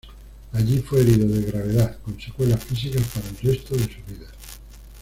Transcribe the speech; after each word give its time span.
Allí 0.53 0.79
fue 0.79 1.01
herido 1.01 1.27
de 1.27 1.43
gravedad, 1.43 1.95
con 2.03 2.19
secuelas 2.19 2.63
físicas 2.63 3.03
para 3.13 3.27
el 3.29 3.37
resto 3.37 3.75
de 3.75 3.83
su 3.83 3.89
vida. 4.09 4.29